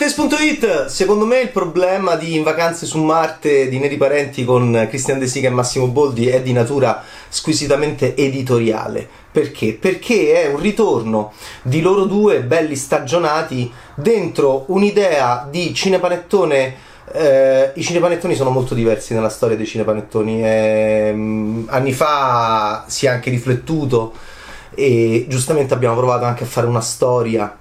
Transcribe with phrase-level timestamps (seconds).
[0.00, 5.18] Test.it Secondo me il problema di In vacanze su Marte di Neri Parenti con Christian
[5.18, 9.06] De Sica e Massimo Boldi è di natura squisitamente editoriale.
[9.30, 9.74] Perché?
[9.74, 16.74] Perché è un ritorno di loro due belli stagionati dentro un'idea di cinepanettone
[17.12, 20.42] eh, I cinepanettoni sono molto diversi nella storia dei cinepanettoni.
[20.42, 24.14] Eh, anni fa si è anche riflettuto
[24.74, 27.54] e giustamente abbiamo provato anche a fare una storia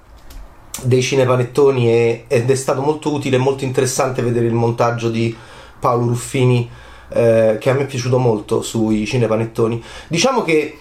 [0.84, 5.36] dei cinepanettoni e, ed è stato molto utile e molto interessante vedere il montaggio di
[5.80, 6.70] Paolo Ruffini
[7.10, 9.84] eh, che a me è piaciuto molto sui cinepanettoni.
[10.08, 10.78] Diciamo che,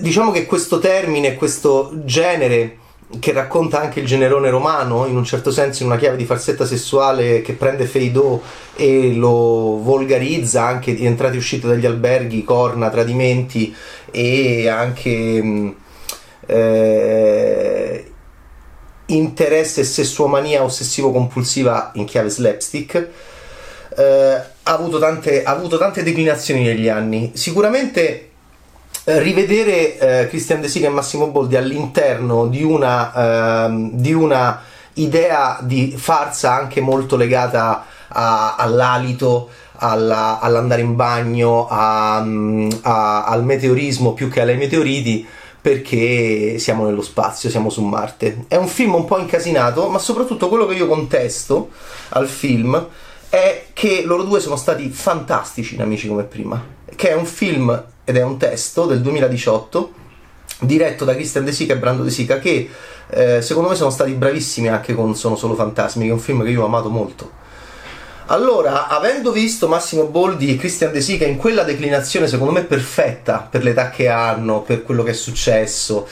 [0.00, 2.78] diciamo che questo termine, questo genere
[3.18, 6.64] che racconta anche il generone romano, in un certo senso in una chiave di farsetta
[6.64, 8.40] sessuale che prende Feidò
[8.74, 13.74] e lo volgarizza anche di entrate e uscite dagli alberghi, corna, tradimenti
[14.10, 15.74] e anche
[16.46, 17.91] eh,
[19.14, 23.08] interesse sessuomania ossessivo-compulsiva in chiave slapstick.
[23.96, 24.04] Eh,
[24.62, 27.32] ha, avuto tante, ha avuto tante declinazioni negli anni.
[27.34, 28.30] Sicuramente
[29.04, 34.62] eh, rivedere eh, Christian De Sica e Massimo Boldi all'interno di una, ehm, di una
[34.94, 43.44] idea di farsa anche molto legata a, all'alito, alla, all'andare in bagno, a, a, al
[43.44, 45.26] meteorismo più che alle meteoriti
[45.62, 48.46] perché siamo nello spazio, siamo su Marte.
[48.48, 51.70] È un film un po' incasinato, ma soprattutto quello che io contesto
[52.10, 52.88] al film
[53.28, 56.62] è che loro due sono stati fantastici in Amici come prima,
[56.96, 60.00] che è un film ed è un testo del 2018
[60.58, 62.68] diretto da Christian De Sica e Brando De Sica che
[63.08, 66.42] eh, secondo me sono stati bravissimi anche con Sono solo fantasmi, che è un film
[66.42, 67.40] che io ho amato molto.
[68.32, 73.46] Allora, avendo visto Massimo Boldi e Christian De Sica in quella declinazione secondo me perfetta
[73.48, 76.08] per l'età che hanno, per quello che è successo,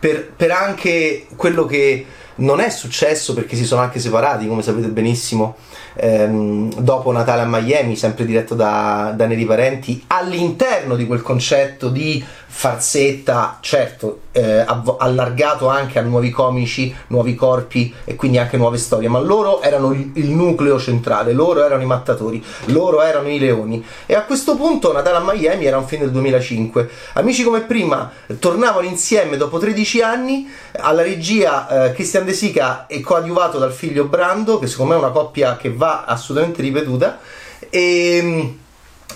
[0.00, 2.04] per, per anche quello che
[2.36, 5.58] non è successo perché si sono anche separati, come sapete benissimo,
[5.94, 11.88] ehm, dopo Natale a Miami, sempre diretto da, da Neri Parenti, all'interno di quel concetto
[11.88, 14.64] di farsetta, certo, eh,
[14.98, 19.92] allargato anche a nuovi comici, nuovi corpi e quindi anche nuove storie, ma loro erano
[19.92, 23.82] il, nucleo centrale, loro erano i mattatori, loro erano i leoni.
[24.04, 26.90] E a questo punto Natale a Miami era un film del 2005.
[27.14, 33.00] Amici come prima tornavano insieme dopo 13 anni, alla regia eh, Christian De Sica e
[33.00, 37.18] coadiuvato dal figlio Brando, che secondo me è una coppia che va assolutamente ripetuta.
[37.70, 38.58] E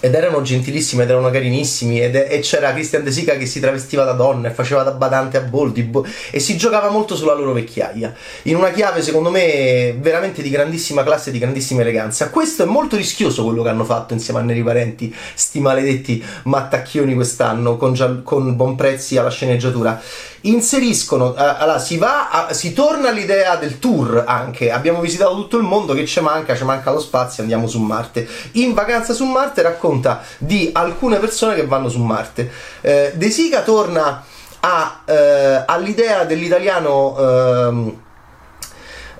[0.00, 4.04] ed erano gentilissimi ed erano carinissimi ed, e c'era Christian De Sica che si travestiva
[4.04, 7.54] da donna e faceva da badante a Boldi bo, e si giocava molto sulla loro
[7.54, 8.12] vecchiaia.
[8.42, 12.28] In una chiave secondo me veramente di grandissima classe e di grandissima eleganza.
[12.28, 17.14] Questo è molto rischioso quello che hanno fatto insieme a Neri Parenti sti maledetti mattacchioni
[17.14, 19.98] quest'anno con, con buon prezzi alla sceneggiatura
[20.44, 25.56] inseriscono, eh, allora si va, a, si torna all'idea del tour anche, abbiamo visitato tutto
[25.56, 26.56] il mondo, che ci manca?
[26.56, 28.26] Ci manca lo spazio, andiamo su Marte.
[28.52, 32.50] In vacanza su Marte racconta di alcune persone che vanno su Marte.
[32.80, 34.24] Eh, De Sica torna
[34.60, 38.00] a, eh, all'idea dell'italiano, ehm,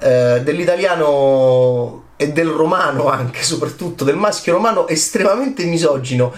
[0.00, 6.32] eh, dell'italiano e del romano anche, soprattutto del maschio romano estremamente misogino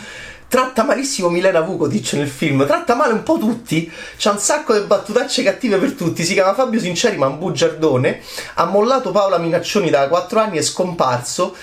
[0.56, 4.86] tratta malissimo Milena Vukotic nel film, tratta male un po' tutti, c'ha un sacco di
[4.86, 8.22] battutacce cattive per tutti, si chiama Fabio Sinceri ma un bugiardone,
[8.54, 11.54] ha mollato Paola Minaccioni da 4 anni, è scomparso.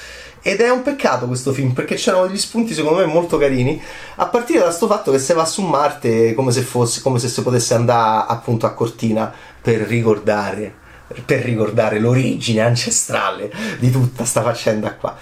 [0.43, 3.81] Ed è un peccato questo film perché c'erano degli spunti secondo me molto carini,
[4.15, 7.29] a partire da sto fatto che se va su Marte come se, fosse, come se
[7.29, 10.81] si potesse andare appunto a Cortina per ricordare
[11.25, 15.15] per ricordare l'origine ancestrale di tutta sta faccenda qua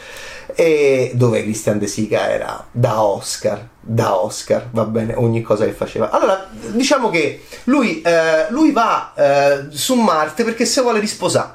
[0.55, 5.71] e dove Christian De Sica era da Oscar da Oscar va bene ogni cosa che
[5.71, 6.11] faceva.
[6.11, 11.53] Allora diciamo che lui, eh, lui va eh, su Marte perché se vuole risposare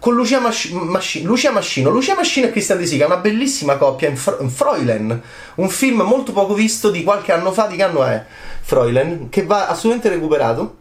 [0.00, 1.90] con Lucia, Masci- Masci- Lucia Mascino.
[1.90, 5.22] Lucia Mascino e Christian De Sica una bellissima coppia in, Fro- in Freulen
[5.56, 8.24] un film molto poco visto di qualche anno fa di che anno è
[8.62, 10.78] Freulen che va assolutamente recuperato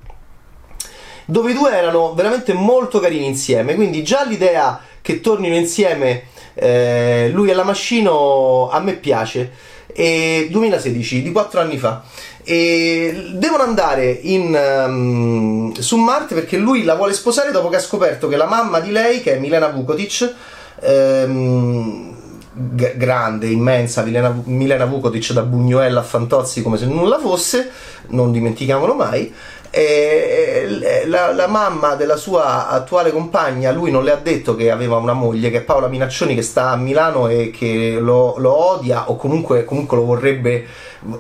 [1.25, 3.75] dove i due erano veramente molto carini insieme.
[3.75, 6.23] Quindi già l'idea che tornino insieme
[6.59, 9.51] eh, lui e la Mascino a me piace.
[9.91, 12.03] E 2016, di quattro anni fa.
[12.43, 14.57] E devono andare in,
[14.87, 18.79] um, su Marte perché lui la vuole sposare dopo che ha scoperto che la mamma
[18.79, 20.33] di lei, che è Milena Vukotic,
[20.81, 22.15] um,
[22.53, 27.69] g- grande, immensa Milena, Milena Vukotic da Bugnoella a Fantozzi come se nulla fosse,
[28.07, 29.33] non dimentichiamolo mai,
[29.71, 34.97] e la, la, mamma della sua attuale compagna, lui non le ha detto che aveva
[34.97, 39.09] una moglie, che è Paola Minaccioni, che sta a Milano e che lo, lo odia
[39.09, 40.65] o comunque, comunque, lo vorrebbe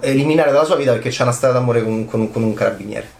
[0.01, 3.17] eliminare dalla sua vita perché c'è una storia d'amore con, con, con un carabiniere.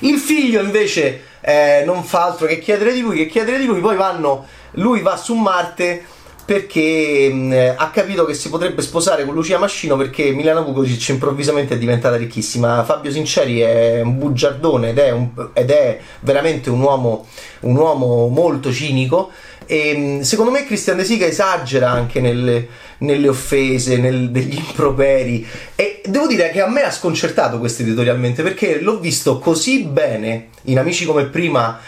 [0.00, 3.80] Il figlio invece eh, non fa altro che chiedere di lui, che chiedere di lui,
[3.80, 6.04] poi vanno, lui va su Marte
[6.46, 11.74] perché mh, ha capito che si potrebbe sposare con Lucia Mascino perché Milena Vukovic improvvisamente
[11.74, 12.84] è diventata ricchissima.
[12.84, 17.26] Fabio Sinceri è un bugiardone ed è, un, ed è veramente un uomo,
[17.60, 19.30] un uomo molto cinico
[19.66, 22.68] e secondo me Christian De Sica esagera anche nelle,
[22.98, 25.44] nelle offese, nel, negli improperi
[25.74, 30.50] e devo dire che a me ha sconcertato questo editorialmente perché l'ho visto così bene
[30.64, 31.80] in Amici come prima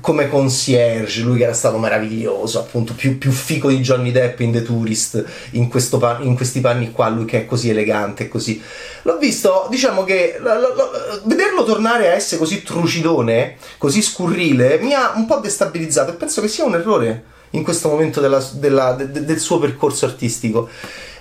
[0.00, 4.52] come concierge, lui che era stato meraviglioso, appunto più, più fico di Johnny Depp in
[4.52, 8.60] The Tourist, in, pa- in, questi panni qua, lui che è così elegante e così.
[9.02, 10.90] L'ho visto, diciamo che lo, lo,
[11.24, 16.40] vederlo tornare a essere così trucidone, così scurrile, mi ha un po' destabilizzato e penso
[16.40, 20.68] che sia un errore in questo momento della, della, de, del suo percorso artistico.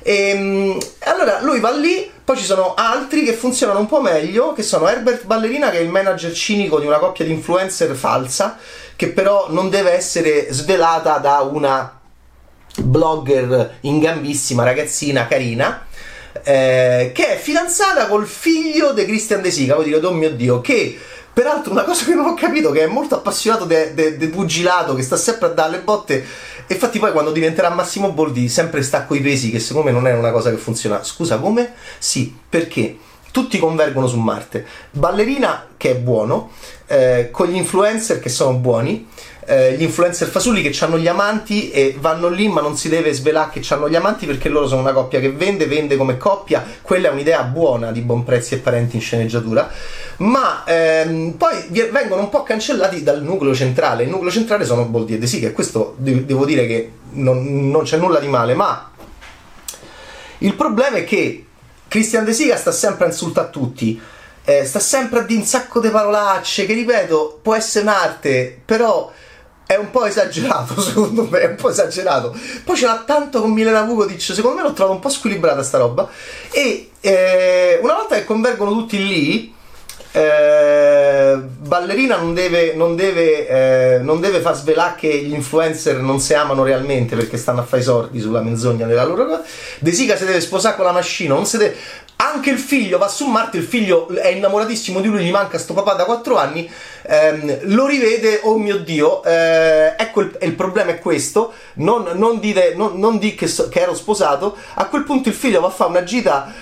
[0.02, 4.54] E, ehm, allora lui va lì, poi ci sono altri che funzionano un po' meglio,
[4.54, 8.58] che sono Herbert Ballerina, che è il manager cinico di una coppia di influencer falsa,
[8.96, 12.00] che però non deve essere svelata da una
[12.78, 15.86] blogger ingambissima, ragazzina carina.
[16.44, 20.62] Eh, che è fidanzata col figlio di Christian De Sica, vuol dire, oh mio dio,
[20.62, 20.98] che
[21.36, 25.18] peraltro una cosa che non ho capito, che è molto appassionato del pugilato, che sta
[25.18, 26.26] sempre a dare le botte
[26.68, 30.14] infatti poi quando diventerà Massimo Boldi sempre stacco i pesi, che secondo me non è
[30.14, 31.04] una cosa che funziona.
[31.04, 31.74] Scusa, come?
[32.00, 32.98] Sì, perché
[33.32, 34.66] tutti convergono su Marte.
[34.92, 36.52] Ballerina che è buono,
[36.88, 39.08] eh, con gli influencer che sono buoni,
[39.46, 43.14] eh, gli influencer fasulli che hanno gli amanti e vanno lì ma non si deve
[43.14, 46.66] svelare che hanno gli amanti perché loro sono una coppia che vende, vende come coppia,
[46.82, 49.70] quella è un'idea buona di Buon Prezzi e Parenti in sceneggiatura,
[50.18, 55.14] ma ehm, poi vengono un po' cancellati dal nucleo centrale, il nucleo centrale sono Boldi
[55.14, 58.92] e De Sica e questo devo dire che non, non c'è nulla di male, ma
[60.40, 61.46] il problema è che
[61.88, 64.00] Christian De Sica sta sempre a insultare tutti.
[64.48, 69.12] Eh, sta sempre a dire un sacco di parolacce che ripeto può essere un'arte però
[69.66, 72.36] è un po' esagerato, secondo me, è un po' esagerato.
[72.64, 75.78] Poi ce l'ha tanto con Milena Vukovic, secondo me l'ho trovato un po' squilibrata sta
[75.78, 76.08] roba.
[76.52, 79.54] E eh, una volta che convergono tutti lì,
[80.12, 86.22] eh, ballerina non deve, non, deve, eh, non deve, far svelare che gli influencer non
[86.22, 89.44] si amano realmente perché stanno a fare i sordi sulla menzogna della loro cosa.
[89.80, 91.76] De Sica si deve sposare con la macchina, non si deve,
[92.18, 95.74] anche il figlio va su Marte, il figlio è innamoratissimo di lui, gli manca sto
[95.74, 96.72] papà da 4 anni,
[97.08, 102.40] ehm, lo rivede, oh mio Dio, eh, ecco il, il, problema è questo, non, non
[102.40, 105.68] dite, non, non di che, so, che, ero sposato, a quel punto il figlio va
[105.68, 106.54] a fare una gita,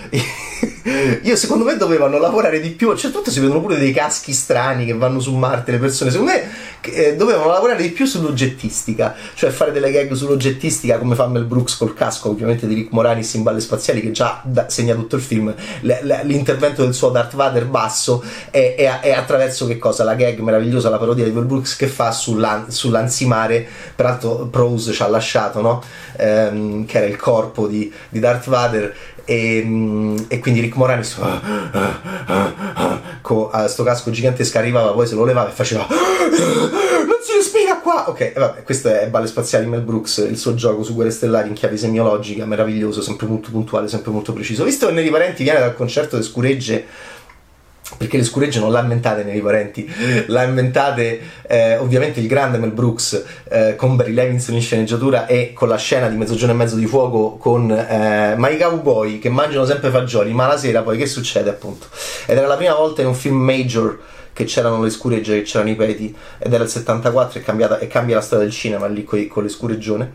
[1.22, 4.86] io secondo me dovevano lavorare di più, cioè tutte si vedono pure dei caschi strani
[4.86, 6.50] che vanno su Marte le persone, secondo me
[6.82, 11.78] eh, dovevano lavorare di più sull'oggettistica, cioè fare delle gag sull'oggettistica come fa Mel Brooks
[11.78, 15.22] col casco ovviamente di Rick Moranis in Balle Spaziali che già da, segna tutto il
[15.22, 20.04] film, l'intervento del suo Darth Vader basso è, è, è, attraverso che cosa?
[20.04, 23.66] La gag meravigliosa, la parodia di Mel Brooks che fa sull'an, sull'ansimare,
[23.96, 25.82] peraltro Prose ci ha lasciato, no?
[26.18, 28.96] ehm, che era il corpo di, di Darth Vader.
[29.26, 31.42] E, e, quindi Rick Moranis ah,
[31.72, 37.34] ah, ah, con questo casco gigantesco arrivava poi se lo levava e faceva non si
[37.36, 41.12] respira qua ok vabbè questo è Balle Spaziali Mel Brooks il suo gioco su Guerre
[41.12, 44.64] Stellari in chiave semiologica meraviglioso sempre molto puntuale sempre molto preciso.
[44.64, 46.86] Visto che Neri Parenti viene dal concerto di Scuregge
[47.98, 49.90] perché le scuregge non l'ha inventate nei parenti,
[50.28, 55.52] l'ha inventate eh, ovviamente il grande Mel Brooks eh, con Barry Levinson in sceneggiatura e
[55.54, 59.30] con la scena di Mezzogiorno e Mezzo di Fuoco con eh, ma i cowboy che
[59.30, 61.88] mangiano sempre fagioli, ma la sera poi che succede appunto?
[62.26, 64.00] Ed era la prima volta in un film major
[64.34, 67.88] che c'erano le scuregge, che c'erano i peti, ed era il 74 e, cambiata, e
[67.88, 70.14] cambia la storia del cinema lì con, con le scureggione.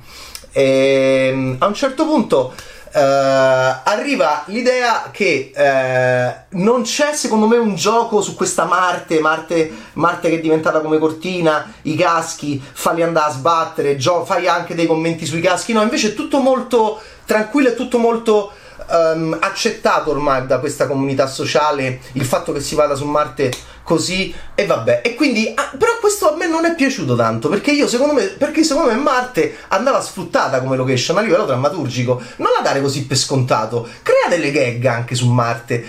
[0.50, 2.52] E ehm, a un certo punto
[2.92, 9.70] Uh, arriva l'idea che uh, non c'è secondo me un gioco su questa Marte, Marte,
[9.94, 14.74] Marte che è diventata come cortina, i caschi, falli andare a sbattere, gio- fai anche
[14.74, 18.52] dei commenti sui caschi, no, invece è tutto molto tranquillo, è tutto molto
[18.86, 23.50] um, accettato ormai da questa comunità sociale il fatto che si vada su Marte
[23.82, 27.70] così e vabbè e quindi ah, però questo a me non è piaciuto tanto perché
[27.70, 32.52] io secondo me perché secondo me Marte andava sfruttata come location a livello drammaturgico non
[32.54, 33.88] la dare così per scontato.
[34.02, 35.84] Crea delle gag anche su Marte.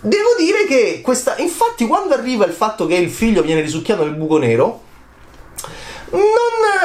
[0.00, 4.14] Devo dire che questa infatti quando arriva il fatto che il figlio viene risucchiato nel
[4.14, 4.82] buco nero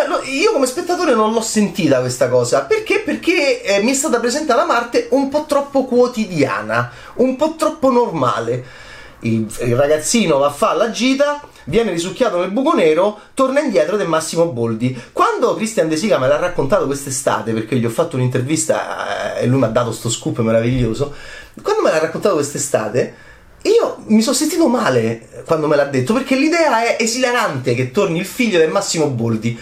[0.07, 2.99] non, io come spettatore non l'ho sentita questa cosa perché?
[2.99, 8.87] Perché eh, mi è stata presentata Marte un po' troppo quotidiana, un po' troppo normale
[9.21, 13.97] il, il ragazzino va a fare la gita, viene risucchiato nel buco nero, torna indietro
[13.97, 14.99] è Massimo Boldi.
[15.11, 19.47] Quando Christian De Sica me l'ha raccontato quest'estate, perché gli ho fatto un'intervista eh, e
[19.47, 21.13] lui mi ha dato sto scoop meraviglioso,
[21.61, 23.27] quando me l'ha raccontato quest'estate,
[23.63, 28.19] io mi sono sentito male quando me l'ha detto perché l'idea è esilarante che torni
[28.19, 29.57] il figlio del Massimo Boldi.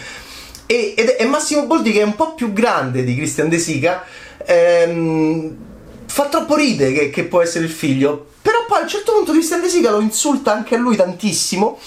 [0.66, 4.04] E, ed è Massimo Boldi che è un po' più grande di Christian De Sica
[4.46, 5.56] ehm,
[6.06, 8.28] fa troppo ride che, che, può essere il figlio.
[8.42, 11.80] Però poi a un certo punto Christian De Sica lo insulta anche a lui tantissimo.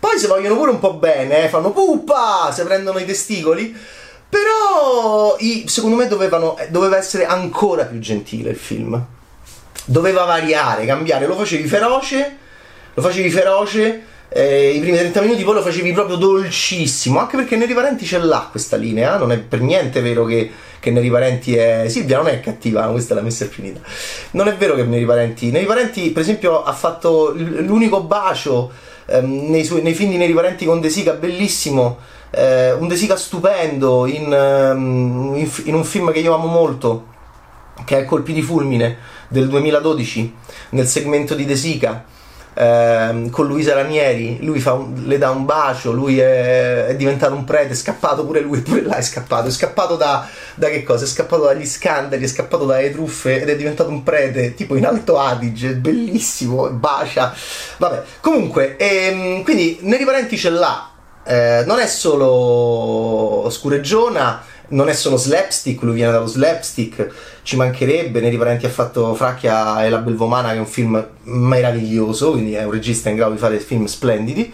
[0.00, 3.74] Poi si vogliono pure un po' bene eh, fanno puppa se prendono i testicoli.
[4.28, 5.36] Però
[5.66, 9.14] secondo me dovevano, doveva essere ancora più gentile il film
[9.84, 12.36] doveva variare, cambiare, lo facevi feroce,
[12.94, 17.56] lo facevi feroce, eh, i primi 30 minuti poi lo facevi proprio dolcissimo, anche perché
[17.56, 21.56] Neri Parenti ce l'ha questa linea, non è per niente vero che, che Neri Parenti
[21.56, 21.84] è...
[21.88, 23.80] Silvia non è cattiva, questa è la messa finita.
[24.32, 25.50] Non è vero che Neri Parenti...
[25.50, 28.72] Neri Parenti, per esempio, ha fatto l'unico bacio
[29.06, 31.98] ehm, nei, suoi, nei film di Neri Parenti con De Sica, bellissimo,
[32.30, 37.14] eh, un De Sica stupendo in, um, in, in un film che io amo molto,
[37.84, 40.34] che è Colpi di fulmine del 2012
[40.70, 42.04] nel segmento di De Sica
[42.56, 44.38] ehm, con Luisa Ranieri.
[44.40, 48.40] Lui un, le dà un bacio lui è, è, diventato un prete è scappato pure
[48.40, 51.04] lui pure là è scappato è scappato da, da che cosa?
[51.04, 54.86] è scappato dagli scandali è scappato dalle truffe ed è diventato un prete tipo in
[54.86, 57.34] Alto Adige bellissimo bacia.
[57.76, 60.90] Vabbè comunque ehm, quindi nei riparenti ce l'ha.
[61.28, 67.08] Eh, non è solo scureggiona non è solo slapstick, lui viene dallo slapstick,
[67.42, 72.32] ci mancherebbe, Neri Parenti ha fatto Fracchia e la Belvomana che è un film meraviglioso,
[72.32, 74.52] quindi è un regista in grado di fare film splendidi.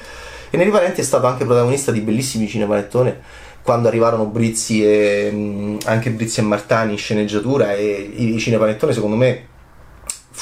[0.50, 6.11] E Neri Parenti è stato anche protagonista di bellissimi cinepanettone quando arrivarono Brizzi e anche
[6.11, 9.50] Brizzi e Martani in sceneggiatura e i cinepanettone secondo me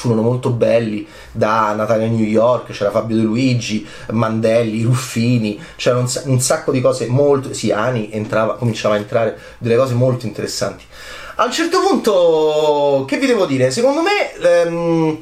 [0.01, 6.09] furono molto belli da Natalia New York c'era Fabio De Luigi Mandelli Ruffini c'era un,
[6.25, 10.83] un sacco di cose molto Siani entrava cominciava a entrare delle cose molto interessanti.
[11.35, 13.69] A un certo punto che vi devo dire?
[13.69, 15.19] Secondo me ehm,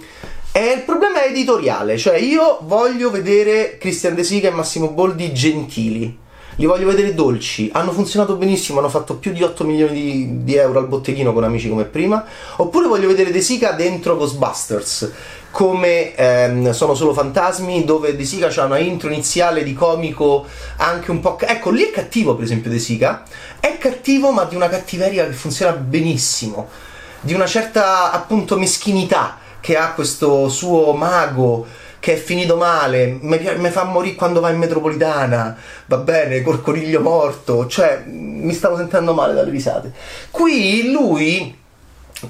[0.52, 6.28] è il problema editoriale cioè io voglio vedere Christian De Sica e Massimo Boldi gentili
[6.60, 10.56] li voglio vedere dolci, hanno funzionato benissimo, hanno fatto più di 8 milioni di, di
[10.56, 12.26] euro al botteghino con amici come prima,
[12.58, 15.10] oppure voglio vedere De Sica dentro Ghostbusters,
[15.52, 21.12] come ehm, sono solo fantasmi dove De Sica c'ha una intro iniziale di comico anche
[21.12, 23.24] un po' ecco lì è cattivo per esempio De Sica.
[23.58, 26.68] È cattivo ma di una cattiveria che funziona benissimo.
[27.22, 31.66] Di una certa appunto meschinità che ha questo suo mago
[32.00, 37.02] che è finito male, mi fa morire quando va in metropolitana, va bene, col coniglio
[37.02, 39.92] morto, cioè mi stavo sentendo male dalle risate.
[40.32, 41.58] Qui lui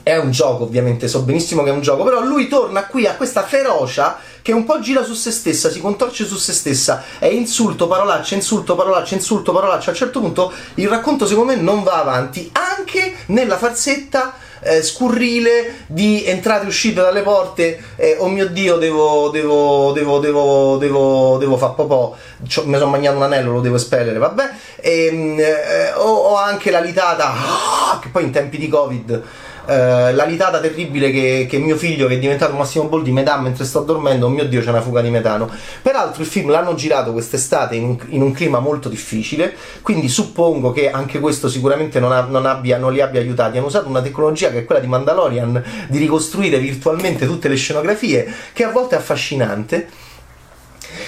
[0.03, 3.15] è un gioco, ovviamente, so benissimo che è un gioco, però lui torna qui a
[3.15, 7.27] questa ferocia che un po' gira su se stessa, si contorce su se stessa, è
[7.27, 9.89] insulto, parolaccia, insulto, parolaccia, insulto, parolaccia.
[9.89, 14.81] A un certo punto il racconto, secondo me, non va avanti, anche nella farsetta eh,
[14.81, 20.77] scurrile di entrate e uscite dalle porte eh, oh mio dio devo devo devo devo
[20.77, 22.15] devo, devo fare popò.
[22.39, 24.49] Mi sono mangiato un anello lo devo espellere vabbè.
[24.77, 29.23] E, ehm, eh, o, o, anche la litata ah, che poi in tempi di covid
[29.65, 33.37] eh, la litata terribile che, che, mio figlio, che è diventato Massimo Boldi, mi dà
[33.37, 35.49] mentre sto dormendo, oh mio Dio, c'è una fuga di metano.
[35.81, 40.71] Peraltro il film l'hanno girato quest'estate in un, in un clima molto difficile, quindi suppongo
[40.71, 43.57] che anche questo sicuramente non, ha, non, abbia, non li abbia aiutati.
[43.57, 48.31] Hanno usato una tecnologia che è quella di Mandalorian, di ricostruire virtualmente tutte le scenografie,
[48.53, 49.87] che a volte è affascinante.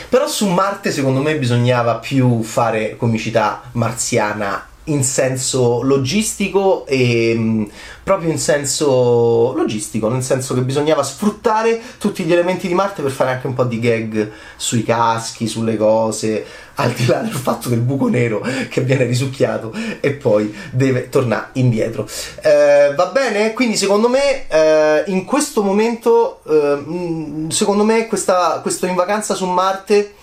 [0.10, 7.63] Però su Marte secondo me bisognava più fare comicità marziana in senso logistico e mm,
[8.03, 13.12] proprio in senso logistico, nel senso che bisognava sfruttare tutti gli elementi di Marte per
[13.12, 16.45] fare anche un po' di gag sui caschi, sulle cose,
[16.75, 21.50] al di là del fatto del buco nero che viene risucchiato e poi deve tornare
[21.53, 22.07] indietro.
[22.41, 23.53] Eh, va bene?
[23.53, 29.36] Quindi secondo me eh, in questo momento, eh, mm, secondo me questa, questo in vacanza
[29.36, 30.15] su Marte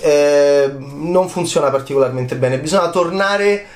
[0.00, 3.66] eh, non funziona particolarmente bene, bisogna tornare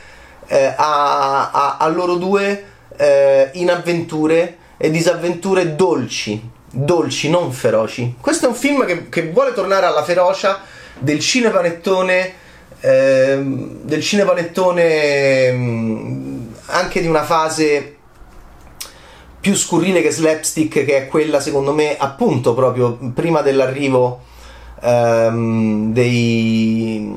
[0.48, 2.64] eh, a, a, a, loro due
[2.96, 8.16] eh, in avventure e disavventure dolci, dolci, non feroci.
[8.20, 10.60] Questo è un film che, che vuole tornare alla ferocia
[10.98, 12.32] del cinepanettone,
[12.80, 13.40] eh,
[13.82, 17.96] del cinepanettone mm, anche di una fase
[19.40, 24.24] più scurrile che slapstick, che è quella secondo me appunto proprio prima dell'arrivo
[24.80, 27.12] ehm, dei,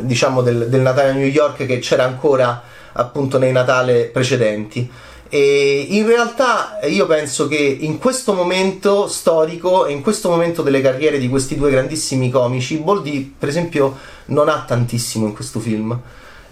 [0.00, 4.90] diciamo del, del Natale a New York che c'era ancora appunto nei Natale precedenti.
[5.28, 10.80] E in realtà io penso che in questo momento storico e in questo momento delle
[10.80, 15.98] carriere di questi due grandissimi comici, Boldi per esempio non ha tantissimo in questo film.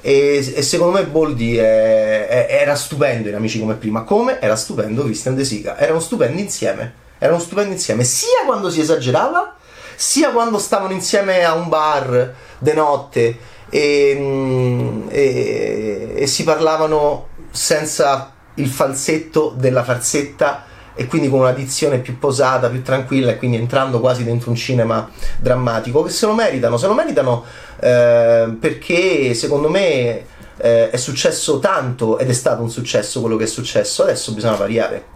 [0.00, 4.56] E, e secondo me Boldi è, è, era stupendo in Amici come prima, come era
[4.56, 9.54] stupendo Christian De Sica, erano stupendi insieme erano stupendi insieme, sia quando si esagerava,
[10.02, 13.38] sia quando stavano insieme a un bar de notte
[13.70, 21.52] e, mm, e, e si parlavano senza il falsetto della farsetta e quindi con una
[21.52, 26.26] dizione più posata, più tranquilla e quindi entrando quasi dentro un cinema drammatico che se
[26.26, 27.44] lo meritano, se lo meritano
[27.78, 30.24] eh, perché secondo me
[30.56, 34.56] eh, è successo tanto ed è stato un successo quello che è successo, adesso bisogna
[34.56, 35.11] variare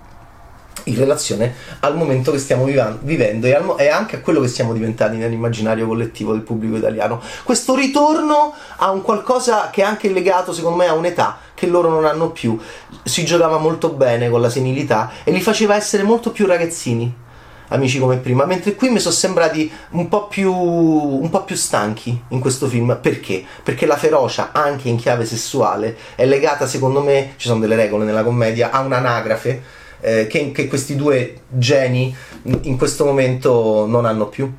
[0.85, 4.73] in relazione al momento che stiamo vivendo e, al, e, anche a quello che siamo
[4.73, 7.21] diventati nell'immaginario collettivo del pubblico italiano.
[7.43, 11.89] Questo ritorno a un qualcosa che è anche legato, secondo me, a un'età che loro
[11.89, 12.59] non hanno più.
[13.03, 17.25] Si giocava molto bene con la senilità e li faceva essere molto più ragazzini
[17.69, 22.23] amici come prima, mentre qui mi sono sembrati un po, più, un po' più stanchi
[22.29, 22.99] in questo film.
[23.01, 23.45] Perché?
[23.63, 28.05] Perché la ferocia, anche in chiave sessuale, è legata, secondo me, ci sono delle regole
[28.05, 29.63] nella commedia, a un'anagrafe
[30.01, 32.15] eh, che, che questi due geni
[32.63, 34.53] in questo momento non hanno più.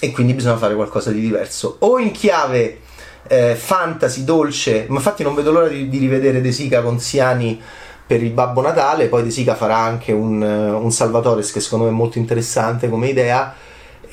[0.00, 1.76] E quindi bisogna fare qualcosa di diverso.
[1.80, 2.80] O in chiave
[3.28, 7.60] eh, fantasy dolce ma infatti non vedo l'ora di, di rivedere De Sica con Siani
[8.04, 11.90] per il Babbo Natale poi De Sica farà anche un, un Salvatores che secondo me
[11.92, 13.54] è molto interessante come idea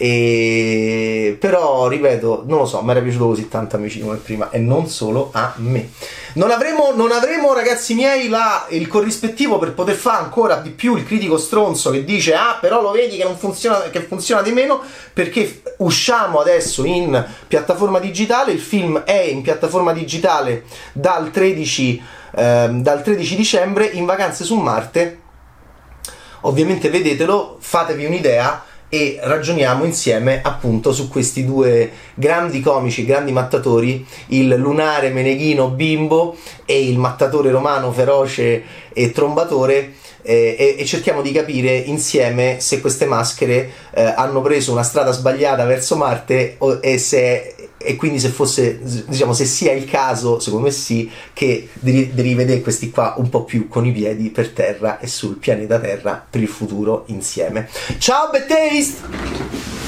[0.01, 1.35] e...
[1.37, 4.87] Però, ripeto, non lo so, mi era piaciuto così tanto amici come prima e non
[4.87, 5.89] solo a me.
[6.35, 10.95] Non avremo, non avremo ragazzi miei, la, il corrispettivo per poter fare ancora di più
[10.95, 14.51] il critico stronzo che dice ah però lo vedi che non funziona, che funziona di
[14.51, 14.79] meno
[15.11, 20.63] perché usciamo adesso in piattaforma digitale, il film è in piattaforma digitale
[20.93, 22.01] dal 13,
[22.35, 25.19] eh, dal 13 dicembre in vacanze su Marte.
[26.41, 34.05] Ovviamente vedetelo, fatevi un'idea e ragioniamo insieme appunto su questi due grandi comici, grandi mattatori,
[34.27, 39.93] il lunare meneghino bimbo e il mattatore romano feroce e trombatore.
[40.21, 45.11] Eh, e, e, cerchiamo di capire insieme se queste maschere eh, hanno preso una strada
[45.11, 50.39] sbagliata verso Marte o, e se e quindi se fosse, diciamo, se sia il caso,
[50.39, 54.29] secondo me sì, che devi, devi vedere questi qua un po' più con i piedi
[54.29, 57.69] per terra e sul pianeta Terra per il futuro insieme.
[57.97, 59.78] Ciao Bettaste!